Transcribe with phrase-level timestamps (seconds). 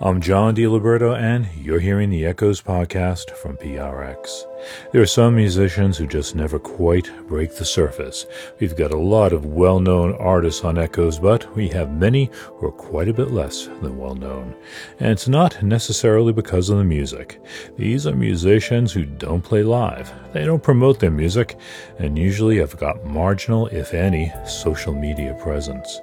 [0.00, 4.44] I'm John DiLiberto, and you're hearing the Echoes podcast from PRX.
[4.92, 8.24] There are some musicians who just never quite break the surface.
[8.60, 12.66] We've got a lot of well known artists on Echoes, but we have many who
[12.66, 14.54] are quite a bit less than well known.
[15.00, 17.40] And it's not necessarily because of the music.
[17.76, 21.58] These are musicians who don't play live, they don't promote their music,
[21.98, 26.00] and usually have got marginal, if any, social media presence.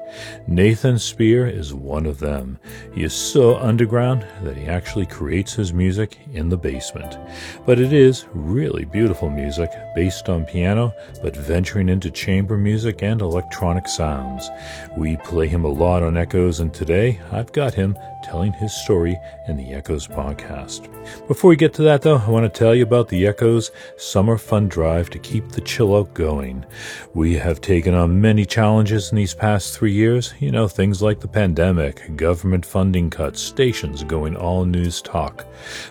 [0.48, 2.59] Nathan Speir is one of them.
[2.93, 7.20] He is so underground that he actually creates his music in the basement.
[7.67, 13.21] But it is really beautiful music based on piano, but venturing into chamber music and
[13.21, 14.49] electronic sounds.
[14.98, 19.20] We play him a lot on Echoes, and today I've got him telling his story
[19.48, 20.90] in the Echoes podcast.
[21.27, 24.40] Before we get to that, though, I want to tell you about the Echoes Summer
[24.40, 26.65] Fund Drive to keep the chill out going.
[27.13, 30.34] We have taken on many challenges in these past three years.
[30.40, 33.41] You know, things like the pandemic, government funding cuts,
[33.76, 35.45] stations going all news talk.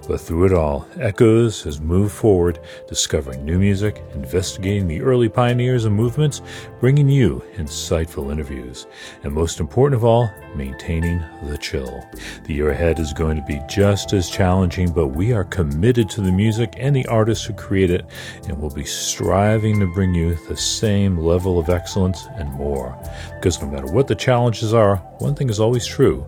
[0.08, 5.84] But through it all, Echoes has moved forward, discovering new music, investigating the early pioneers
[5.84, 6.40] and movements,
[6.80, 8.86] bringing you insightful interviews,
[9.22, 12.02] and most important of all, maintaining the chill.
[12.44, 16.22] The year ahead is going to be just as challenging, but we are committed to
[16.22, 18.06] the music and the artists who create it,
[18.48, 22.98] and will be striving to bring you the same level of excellence and more.
[23.34, 26.26] Because no matter what the challenges are, one thing is always true.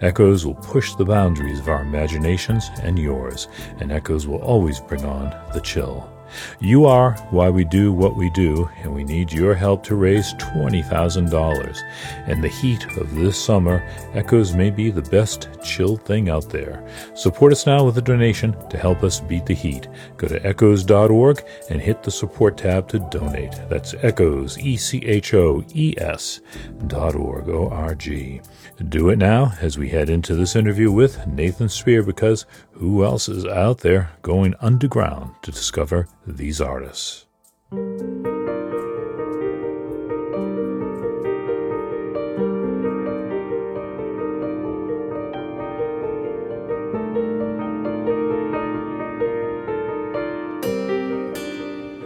[0.00, 3.48] Echoes will push the boundaries of our imaginations and yours,
[3.80, 6.13] and echoes will always bring on the chill.
[6.60, 10.34] You are why we do what we do, and we need your help to raise
[10.34, 11.80] $20,000.
[12.26, 16.86] And the heat of this summer, Echoes may be the best chilled thing out there.
[17.14, 19.88] Support us now with a donation to help us beat the heat.
[20.16, 23.52] Go to echoes.org and hit the support tab to donate.
[23.68, 26.40] That's echoes, E C H O E S
[26.86, 28.40] dot org, O R G.
[28.88, 33.28] Do it now as we head into this interview with Nathan Speir because who else
[33.28, 37.26] is out there going underground to discover these artists?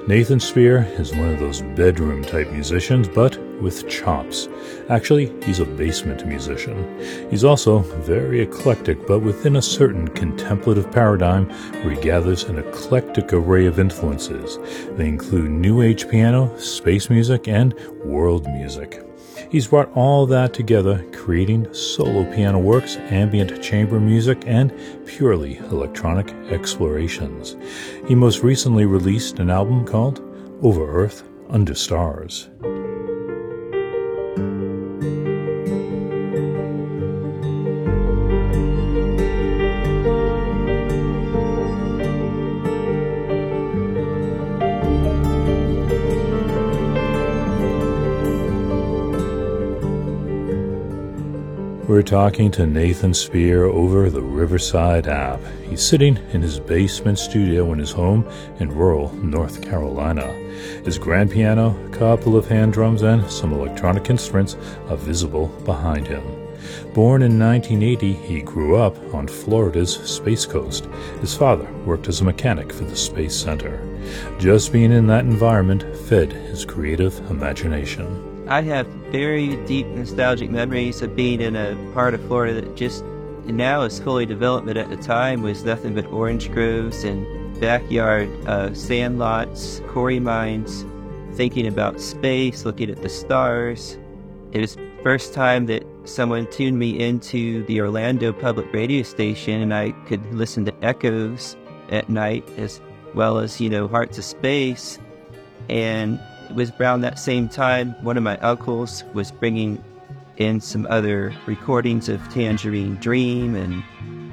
[0.09, 4.49] Nathan Speir is one of those bedroom type musicians, but with chops.
[4.89, 6.99] Actually, he's a basement musician.
[7.29, 11.51] He's also very eclectic, but within a certain contemplative paradigm
[11.83, 14.59] where he gathers an eclectic array of influences.
[14.97, 19.08] They include New Age piano, space music, and world music.
[19.51, 24.73] He's brought all that together, creating solo piano works, ambient chamber music, and
[25.07, 27.57] purely electronic explorations.
[28.07, 30.21] He most recently released an album called
[30.63, 32.51] Over Earth, Under Stars.
[51.99, 55.41] We're talking to Nathan Speir over the Riverside app.
[55.69, 58.25] He's sitting in his basement studio in his home
[58.61, 60.33] in rural North Carolina.
[60.85, 64.55] His grand piano, a couple of hand drums, and some electronic instruments
[64.89, 66.23] are visible behind him.
[66.95, 70.87] Born in 1980, he grew up on Florida's Space Coast.
[71.21, 73.83] His father worked as a mechanic for the Space Center.
[74.39, 78.28] Just being in that environment fed his creative imagination.
[78.49, 83.05] I have very deep nostalgic memories of being in a part of Florida that just
[83.45, 88.73] now is fully developed, at the time was nothing but orange groves and backyard uh,
[88.73, 90.87] sand lots, quarry mines,
[91.35, 93.99] thinking about space, looking at the stars.
[94.53, 99.75] It was first time that someone tuned me into the Orlando public radio station and
[99.75, 101.55] I could listen to echoes
[101.91, 102.81] at night as
[103.15, 104.99] well as, you know, Hearts of Space.
[105.69, 109.83] And it was around that same time one of my uncles was bringing
[110.37, 113.83] in some other recordings of Tangerine Dream and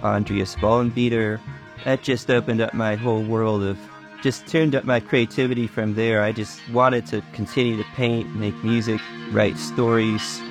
[0.03, 1.39] Andreas Vollenweider.
[1.83, 3.77] That just opened up my whole world of
[4.21, 6.23] just turned up my creativity from there.
[6.23, 9.01] I just wanted to continue to paint, make music,
[9.31, 10.41] write stories.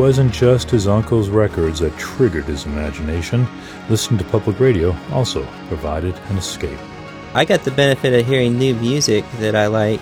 [0.00, 3.46] Wasn't just his uncle's records that triggered his imagination.
[3.90, 6.78] Listening to public radio also provided an escape.
[7.34, 10.00] I got the benefit of hearing new music that I like.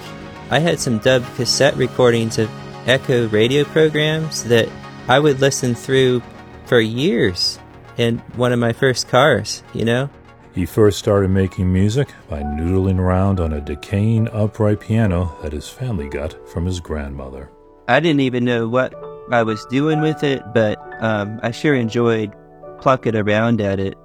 [0.50, 2.48] I had some dubbed cassette recordings of
[2.86, 4.68] Echo radio programs that
[5.08, 6.22] I would listen through
[6.66, 7.58] for years
[7.96, 10.08] in one of my first cars, you know?
[10.54, 15.68] He first started making music by noodling around on a decaying upright piano that his
[15.68, 17.50] family got from his grandmother.
[17.88, 18.94] I didn't even know what
[19.30, 22.34] I was doing with it, but um, I sure enjoyed
[22.80, 23.96] plucking around at it.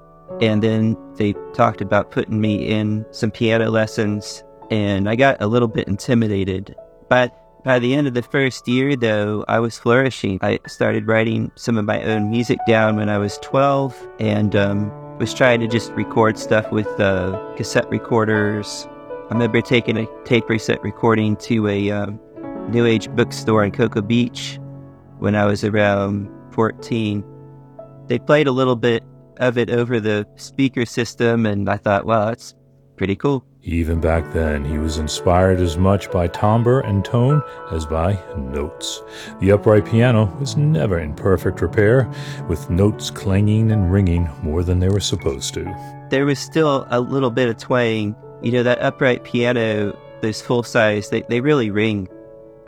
[0.42, 5.48] And then they talked about putting me in some piano lessons, and I got a
[5.48, 6.75] little bit intimidated.
[7.08, 7.34] But
[7.64, 10.40] by the end of the first year, though, I was flourishing.
[10.42, 14.92] I started writing some of my own music down when I was 12 and um,
[15.18, 18.88] was trying to just record stuff with uh, cassette recorders.
[19.30, 22.20] I remember taking a tape reset recording to a um,
[22.70, 24.60] New Age bookstore in Cocoa Beach
[25.24, 27.24] when I was around 14.
[28.08, 29.06] They played a little bit
[29.38, 32.54] of it over the speaker system, and I thought, wow, that's
[32.98, 33.46] pretty cool.
[33.62, 37.42] Even back then, he was inspired as much by timbre and tone
[37.72, 39.02] as by notes.
[39.40, 42.12] The upright piano was never in perfect repair,
[42.50, 45.64] with notes clanging and ringing more than they were supposed to.
[46.10, 48.14] There was still a little bit of twang.
[48.42, 52.10] You know, that upright piano, those full size, they, they really ring.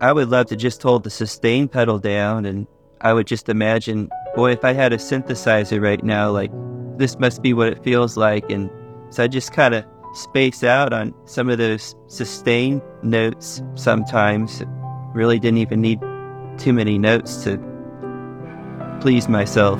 [0.02, 2.68] I would love to just hold the sustain pedal down, and
[3.02, 6.52] I would just imagine, boy, if I had a synthesizer right now, like,
[6.98, 8.50] this must be what it feels like.
[8.50, 8.70] And
[9.10, 14.64] so I just kind of space out on some of those sustain notes sometimes.
[15.14, 16.00] Really didn't even need
[16.58, 17.58] too many notes to
[19.02, 19.80] please myself.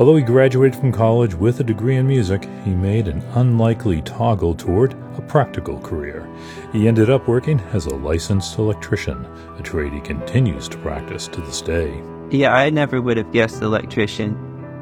[0.00, 4.54] Although he graduated from college with a degree in music, he made an unlikely toggle
[4.54, 6.26] toward a practical career.
[6.72, 9.26] He ended up working as a licensed electrician,
[9.58, 12.02] a trade he continues to practice to this day.
[12.30, 14.38] Yeah, I never would have guessed electrician.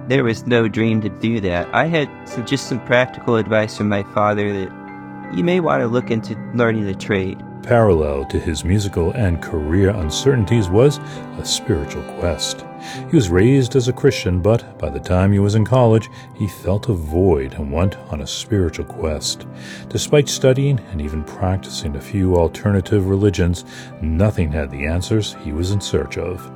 [0.06, 1.66] There was no dream to do that.
[1.74, 5.88] I had some, just some practical advice from my father that you may want to
[5.88, 7.42] look into learning the trade.
[7.64, 10.98] Parallel to his musical and career uncertainties was
[11.38, 12.64] a spiritual quest.
[13.10, 16.48] He was raised as a Christian, but by the time he was in college, he
[16.48, 19.46] felt a void and went on a spiritual quest.
[19.88, 23.64] Despite studying and even practicing a few alternative religions,
[24.02, 26.50] nothing had the answers he was in search of.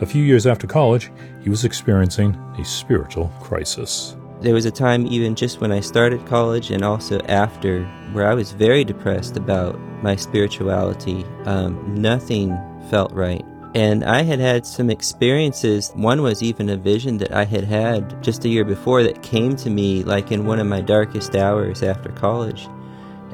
[0.00, 1.10] A few years after college,
[1.42, 4.16] he was experiencing a spiritual crisis.
[4.40, 8.34] There was a time, even just when I started college and also after, where I
[8.34, 11.24] was very depressed about my spirituality.
[11.46, 12.56] Um, nothing
[12.90, 13.44] felt right.
[13.76, 15.92] And I had had some experiences.
[15.94, 19.54] One was even a vision that I had had just a year before that came
[19.56, 22.68] to me like in one of my darkest hours after college.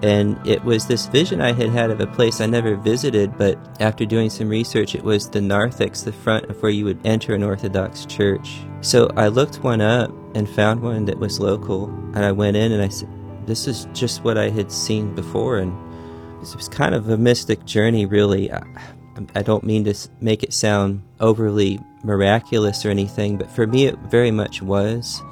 [0.02, 3.56] And it was this vision I had had of a place I never visited, but
[3.80, 7.36] after doing some research, it was the narthex, the front of where you would enter
[7.36, 8.62] an Orthodox church.
[8.80, 11.84] So I looked one up and found one that was local.
[12.14, 13.08] And I went in and I said,
[13.46, 15.58] This is just what I had seen before.
[15.58, 15.72] And
[16.42, 18.50] it was kind of a mystic journey, really.
[19.16, 23.86] Um, I don't mean to make it sound overly miraculous or anything, but for me
[23.86, 25.22] it very much was.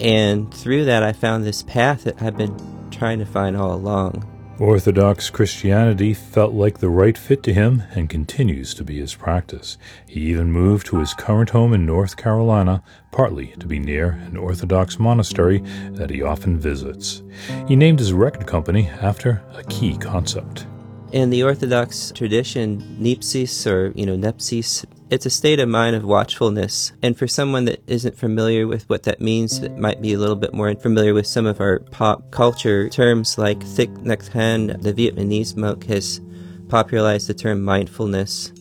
[0.00, 2.56] And through that, I found this path that I've been
[2.90, 4.30] trying to find all along.
[4.58, 9.78] Orthodox Christianity felt like the right fit to him and continues to be his practice.
[10.06, 14.36] He even moved to his current home in North Carolina, partly to be near an
[14.36, 15.58] Orthodox monastery
[15.90, 17.24] that he often visits.
[17.66, 20.68] He named his record company after a key concept.
[21.14, 26.02] In the Orthodox tradition, nepsis or, you know, nepsis, it's a state of mind of
[26.02, 26.92] watchfulness.
[27.04, 30.34] And for someone that isn't familiar with what that means, that might be a little
[30.34, 34.92] bit more familiar with some of our pop culture terms like Thich Nhat Hanh, the
[34.92, 36.20] Vietnamese monk, has
[36.68, 38.52] popularized the term mindfulness,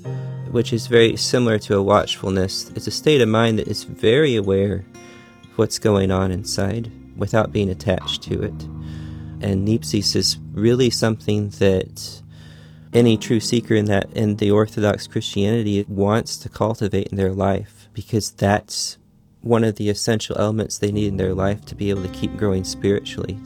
[0.52, 2.70] which is very similar to a watchfulness.
[2.76, 4.86] It's a state of mind that is very aware
[5.44, 8.64] of what's going on inside without being attached to it.
[9.42, 12.22] And nepsis is really something that
[12.94, 17.90] any true seeker in that in the Orthodox Christianity wants to cultivate in their life
[17.94, 18.98] because that's
[19.42, 22.36] one of the essential elements they need in their life to be able to keep
[22.38, 23.38] growing spiritually.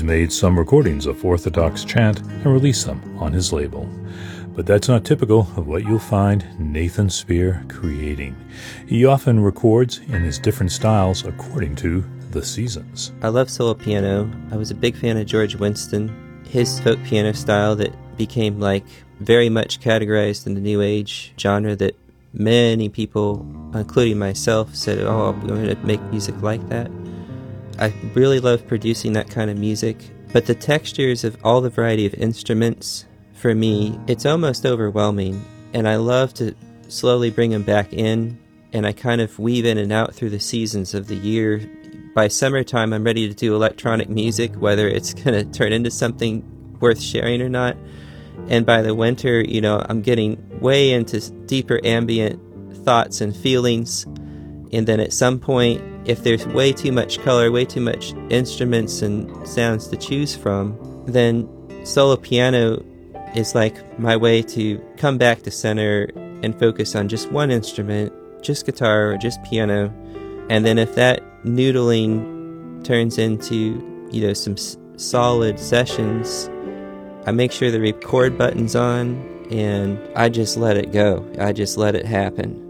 [0.00, 3.86] He's made some recordings of Orthodox chant and released them on his label.
[4.56, 8.34] But that's not typical of what you'll find Nathan Speir creating.
[8.86, 13.12] He often records in his different styles according to the seasons.
[13.20, 14.32] I love solo piano.
[14.50, 16.10] I was a big fan of George Winston.
[16.48, 18.86] His folk piano style that became like
[19.18, 21.94] very much categorized in the new age genre that
[22.32, 26.90] many people, including myself, said, Oh, I'm going to make music like that.
[27.80, 29.96] I really love producing that kind of music,
[30.34, 35.42] but the textures of all the variety of instruments, for me, it's almost overwhelming.
[35.72, 36.54] And I love to
[36.88, 38.38] slowly bring them back in,
[38.74, 41.68] and I kind of weave in and out through the seasons of the year.
[42.14, 46.44] By summertime, I'm ready to do electronic music, whether it's going to turn into something
[46.80, 47.78] worth sharing or not.
[48.48, 52.42] And by the winter, you know, I'm getting way into deeper ambient
[52.84, 54.04] thoughts and feelings.
[54.72, 59.00] And then at some point, if there's way too much color, way too much instruments
[59.00, 60.76] and sounds to choose from,
[61.06, 61.48] then
[61.84, 62.84] solo piano
[63.36, 66.10] is like my way to come back to center
[66.42, 68.12] and focus on just one instrument,
[68.42, 69.94] just guitar or just piano.
[70.50, 76.50] And then if that noodling turns into, you know, some s- solid sessions,
[77.24, 79.14] I make sure the record button's on
[79.52, 81.24] and I just let it go.
[81.38, 82.69] I just let it happen.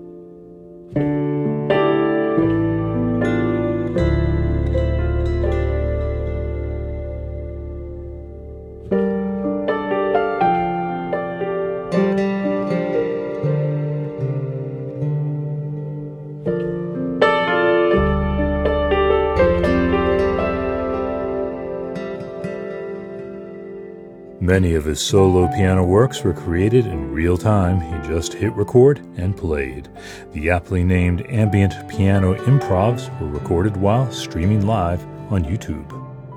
[24.43, 27.79] Many of his solo piano works were created in real time.
[27.79, 29.91] He just hit record and played.
[30.33, 35.93] The aptly named ambient piano improvs were recorded while streaming live on YouTube.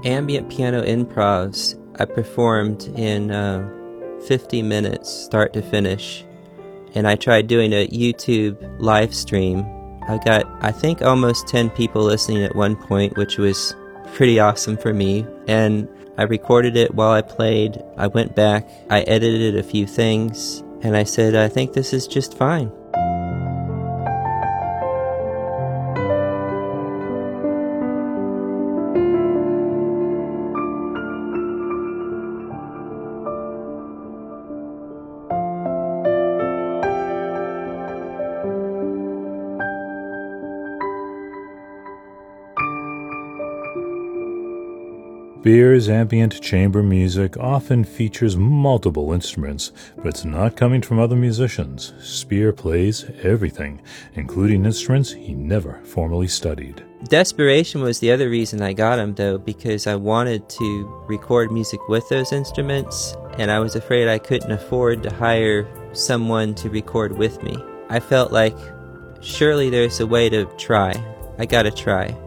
[0.06, 3.70] Ambient piano improvs I performed in uh,
[4.28, 6.26] 50 minutes, start to finish.
[6.96, 9.66] And I tried doing a YouTube live stream.
[10.10, 13.74] I got, I think, almost 10 people listening at one point, which was
[14.14, 15.26] pretty awesome for me.
[15.48, 17.82] And I recorded it while I played.
[17.98, 22.08] I went back, I edited a few things, and I said, I think this is
[22.08, 22.72] just fine.
[45.44, 51.92] Speir's ambient chamber music often features multiple instruments, but it's not coming from other musicians.
[52.00, 53.82] Speir plays everything,
[54.14, 56.82] including instruments he never formally studied.
[57.10, 61.90] Desperation was the other reason I got him, though, because I wanted to record music
[61.90, 67.18] with those instruments, and I was afraid I couldn't afford to hire someone to record
[67.18, 67.58] with me.
[67.90, 68.56] I felt like
[69.20, 70.94] surely there's a way to try.
[71.38, 72.18] I gotta try.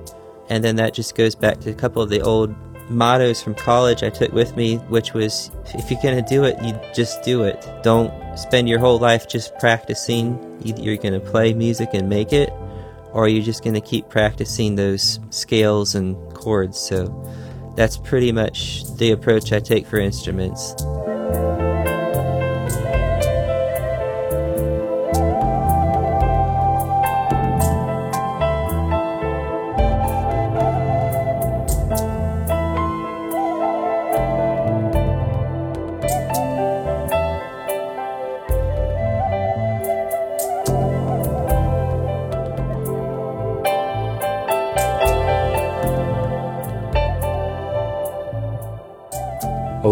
[0.51, 2.55] And then that just goes back to a couple of the old
[2.89, 6.57] mottos from college I took with me, which was if you're going to do it,
[6.63, 7.67] you just do it.
[7.83, 10.39] Don't spend your whole life just practicing.
[10.65, 12.53] Either you're going to play music and make it,
[13.13, 16.79] or you're just going to keep practicing those scales and chords.
[16.79, 17.07] So
[17.77, 20.75] that's pretty much the approach I take for instruments.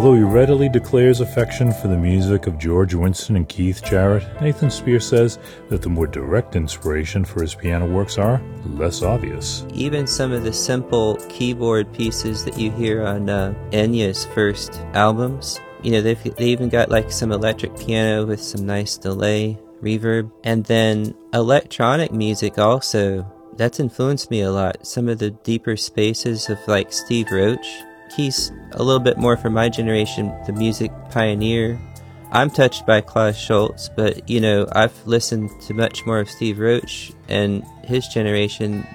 [0.04, 4.68] Although he readily declares affection for the music of George Winston and Keith Jarrett, Nathan
[4.68, 5.38] Speir says
[5.70, 9.64] that the more direct inspiration for his piano works are less obvious.
[9.73, 15.58] Even some of the simple keyboard pieces that you hear on uh, Enya's first albums,
[15.82, 20.30] you know, they've, they even got like some electric piano with some nice delay, reverb,
[20.42, 23.25] and then electronic music also.
[23.56, 24.87] That's influenced me a lot.
[24.87, 27.66] Some of the deeper spaces of like Steve Roach
[28.12, 31.78] he's a little bit more for my generation, the music pioneer.
[32.32, 36.58] I'm touched by Klaus Schulze, but you know, I've listened to much more of Steve
[36.58, 38.87] Roach and his generation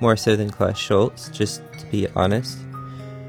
[0.00, 2.58] more so than Klaus Schulze, just to be honest.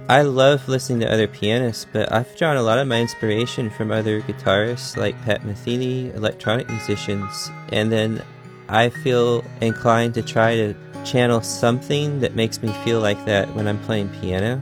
[0.09, 3.91] I love listening to other pianists, but I've drawn a lot of my inspiration from
[3.91, 8.21] other guitarists like Pat Metheny, electronic musicians, and then
[8.67, 10.75] I feel inclined to try to
[11.05, 14.61] channel something that makes me feel like that when I'm playing piano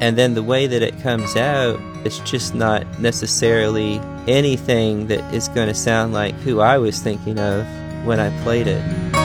[0.00, 3.98] And then the way that it comes out, it's just not necessarily
[4.28, 7.66] anything that is going to sound like who I was thinking of
[8.04, 9.15] when I played it.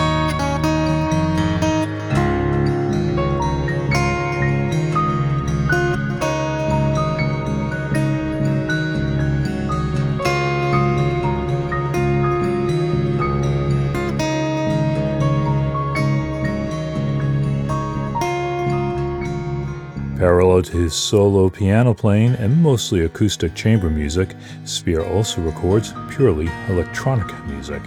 [20.91, 27.81] Solo piano playing and mostly acoustic chamber music, Speir also records purely electronic music.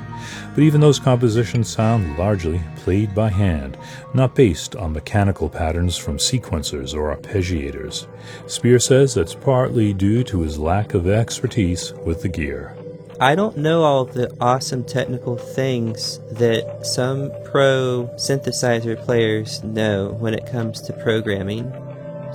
[0.55, 3.77] But even those compositions sound largely played by hand,
[4.15, 8.07] not based on mechanical patterns from sequencers or arpeggiators.
[8.47, 12.75] Speir says that's partly due to his lack of expertise with the gear.
[13.21, 20.35] I don't know all the awesome technical things that some pro synthesizer players know when
[20.35, 21.73] it comes to programming.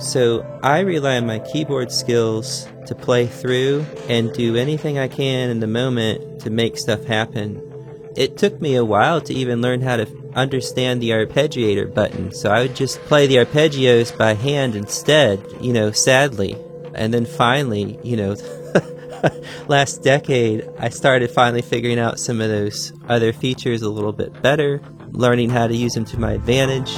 [0.00, 5.50] So I rely on my keyboard skills to play through and do anything I can
[5.50, 7.62] in the moment to make stuff happen.
[8.16, 12.50] It took me a while to even learn how to understand the arpeggiator button, so
[12.50, 16.56] I would just play the arpeggios by hand instead, you know, sadly.
[16.94, 18.36] And then finally, you know,
[19.68, 24.42] last decade, I started finally figuring out some of those other features a little bit
[24.42, 24.80] better,
[25.10, 26.96] learning how to use them to my advantage.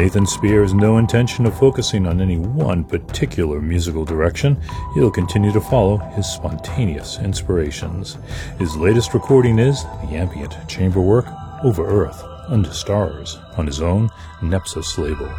[0.00, 4.58] Nathan Speir has no intention of focusing on any one particular musical direction.
[4.94, 8.16] He'll continue to follow his spontaneous inspirations.
[8.58, 11.26] His latest recording is the ambient chamber work
[11.62, 14.08] Over Earth, Under Stars on his own
[14.40, 15.30] Nepsis label.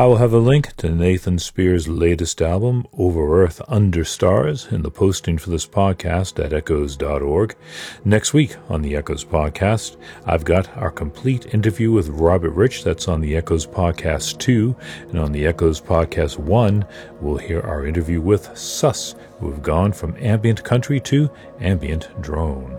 [0.00, 4.80] I will have a link to Nathan Speir's latest album, Over Earth Under Stars, in
[4.80, 7.54] the posting for this podcast at echoes.org.
[8.02, 12.82] Next week on the Echoes podcast, I've got our complete interview with Robert Rich.
[12.82, 14.74] That's on the Echoes podcast 2.
[15.10, 16.86] And on the Echoes podcast 1,
[17.20, 22.78] we'll hear our interview with SUSS, who have gone from ambient country to ambient drone.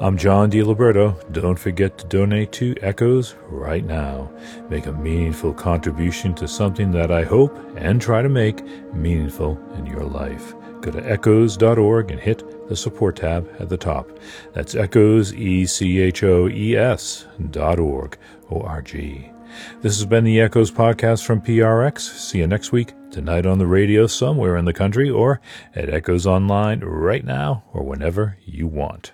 [0.00, 1.32] I'm John DiLiberto.
[1.32, 4.30] Don't forget to donate to Echoes right now.
[4.68, 9.86] Make a meaningful contribution to something that I hope and try to make meaningful in
[9.86, 10.54] your life.
[10.80, 14.10] Go to echoes.org and hit the support tab at the top.
[14.52, 18.16] That's echoes, E C H O E S dot org,
[18.50, 19.29] O R G.
[19.80, 22.00] This has been the Echoes podcast from PRX.
[22.00, 25.40] See you next week, tonight on the radio somewhere in the country, or
[25.74, 29.12] at Echoes Online right now or whenever you want.